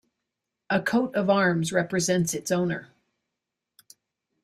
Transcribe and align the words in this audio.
A 0.71 0.81
coat 0.81 1.13
of 1.15 1.29
arms 1.29 1.71
represents 1.71 2.33
its 2.33 2.49
owner. 2.49 2.87